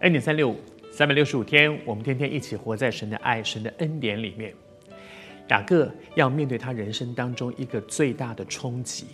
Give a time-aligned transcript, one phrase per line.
[0.00, 0.56] 恩典三六五，
[0.92, 4.52] 三百六十五天，我们天天一起活在神的爱、神的恩典里面。
[5.48, 9.06] 雅各要面对他人生当中一个最大的冲击，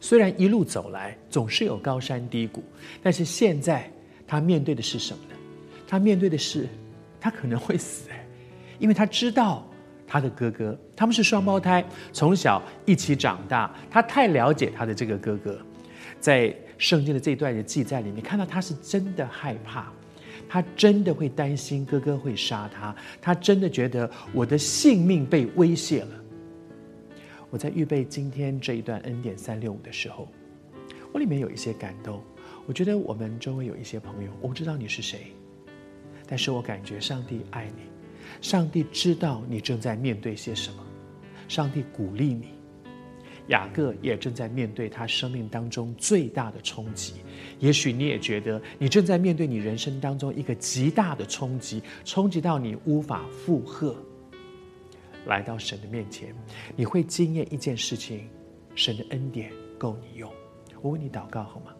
[0.00, 2.64] 虽然一路走来总是有高山低谷，
[3.02, 3.90] 但是现在
[4.26, 5.34] 他面对的是什么呢？
[5.86, 6.66] 他面对的是
[7.20, 8.08] 他可能会死，
[8.78, 9.68] 因为他知道
[10.06, 15.60] 他的哥哥，他们是双胞胎，从小一起长大，他太了解他的这个哥哥，
[16.18, 19.92] 在圣经的这段的记载里面，看到他是真的害怕。
[20.48, 26.22] 他真的会担心哥哥会杀他，他真的觉得我的性命被威胁了。
[27.50, 30.28] 我在预备今天这一段恩典三六五的时候，
[31.12, 32.22] 我里面有一些感动。
[32.64, 35.32] 我觉得我们周围有一些朋友，我不知道你是谁，
[36.26, 37.82] 但是我感觉上帝爱你，
[38.40, 40.82] 上帝知道你正在面对些什么，
[41.48, 42.61] 上帝鼓励你。
[43.48, 47.14] 雅各也正在面对他生命当中最大的冲击，
[47.58, 53.94] 也许你也觉得你正在面对你人生当中一个极大的冲击，冲击到你无法负荷。
[55.26, 56.34] 来到神的面前，
[56.74, 58.28] 你会经验一件事情：
[58.74, 60.30] 神的恩典够你用。
[60.80, 61.72] 我为你祷告好吗？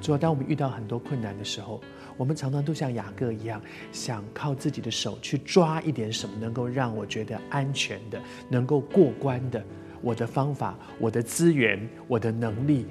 [0.00, 1.80] 主啊，当我们遇到很多困难的时候，
[2.16, 9.64] 我们常常都像雅各一样，想靠自己的手去抓一点什么，能够让我觉得安全的，能够过关的。
[10.02, 12.86] 我的方法，我的资源，我的能力，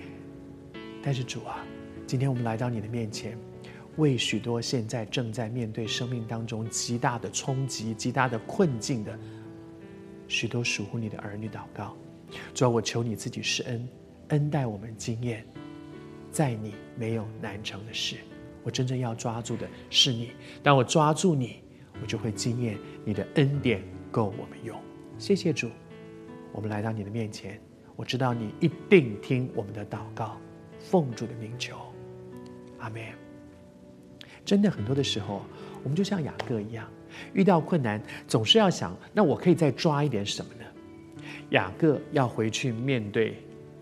[1.02, 1.66] 但是主啊，
[2.06, 3.38] 今天我们来到你的面前，
[3.98, 9.18] 为许多现在正在面对生命当中极大的冲击、极大的困境的
[10.28, 11.96] 许多属乎你的儿女祷告。
[12.54, 13.90] 主啊，我求你自己施恩，
[14.28, 15.44] 恩待我们经验，
[16.32, 18.18] 在你没有难成的事。
[18.62, 21.64] 我真正要抓住的是你，当我抓住你，
[22.02, 24.80] 我就会经验你的恩典够我们用。
[25.18, 25.70] 谢谢主。
[26.52, 27.60] 我们来到你的面前，
[27.96, 30.38] 我知道你一定听我们的祷告，
[30.80, 31.76] 奉主的名求，
[32.80, 33.02] 阿门。
[34.44, 35.42] 真的很多的时候，
[35.84, 36.90] 我们就像雅各一样，
[37.34, 41.24] 遇到困难总是要想，那我可以再抓一点什么呢？
[41.52, 43.38] 雅各要回去面对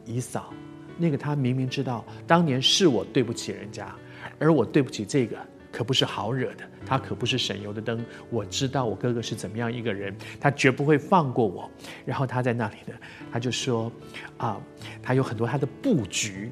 [0.05, 0.53] 以扫，
[0.97, 3.95] 那个他明明知道当年是我对不起人家，
[4.39, 5.37] 而我对不起这个。
[5.77, 8.03] 可不是好惹的，他可不是省油的灯。
[8.31, 11.69] 我知道我哥哥是怎么样一个人，他绝不会放过我。
[12.03, 12.95] 然后他在那里呢，
[13.31, 13.91] 他就说
[14.37, 14.59] ：“啊，
[15.03, 16.49] 他有很多他的布局，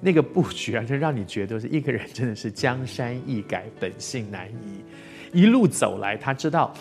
[0.00, 4.80] 那个布局啊，就让你觉得是一个人真的是江山易改，本性难移。
[5.32, 6.72] 一路走来，他知道，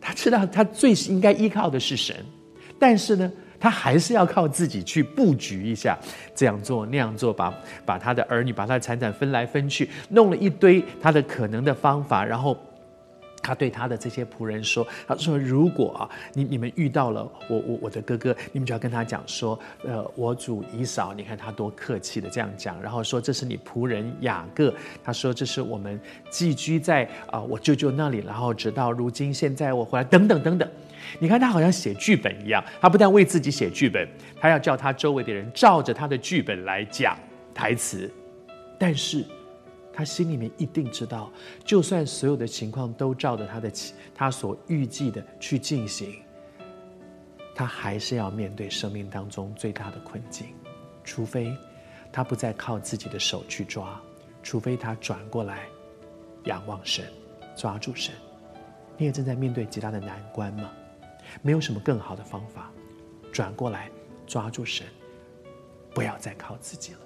[0.00, 2.16] 他知道他最应该依靠的是神，
[2.76, 3.32] 但是呢。”
[3.62, 5.96] 他还是要靠自己去布局一下，
[6.34, 7.54] 这样做那样做，把
[7.86, 12.56] 把他的儿女，把他的财产分来分去，弄了一堆他的可能的方法，然后
[13.40, 24.74] 他对他的这些仆人说：“他说，如果啊，你你们遇到了我我我的哥哥，你们就要跟他讲说，呃，我主以扫，你看他多客气的这样讲，然后说这是你仆人雅各，
[25.04, 26.00] 他说这是我们
[26.30, 30.68] 寄居在啊我舅舅那里，然后直到如今，现在我回来，等等等等。”
[31.18, 34.08] 你看他好像写剧本一样，他不但为自己写剧本，
[34.40, 37.18] 他要叫他周围的人照着他的剧本来讲
[37.54, 38.10] 台词，
[38.78, 39.24] 但是
[39.92, 41.30] 他心里面一定知道，
[41.64, 43.70] 就算所有的情况都照着他的
[44.14, 46.14] 他所预计的去进行，
[47.54, 50.48] 他还是要面对生命当中最大的困境，
[51.04, 51.54] 除非
[52.10, 54.00] 他不再靠自己的手去抓，
[54.42, 55.60] 除非他转过来
[56.44, 57.04] 仰望神，
[57.54, 58.14] 抓住神。
[58.96, 60.70] 你也正在面对极大的难关吗？
[61.40, 62.70] 没有什么更好的方法，
[63.32, 63.90] 转过来
[64.26, 64.86] 抓住神，
[65.94, 66.98] 不要再靠自己了。